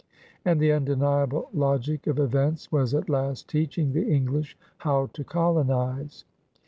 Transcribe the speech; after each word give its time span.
And 0.43 0.59
the 0.59 0.71
undeniable 0.73 1.47
logic 1.53 2.07
of 2.07 2.17
events 2.17 2.71
was 2.71 2.95
at 2.95 3.07
last 3.07 3.47
teaching 3.47 3.93
the 3.93 4.07
English 4.09 4.57
how 4.79 5.11
to 5.13 5.23
colonize. 5.23 6.25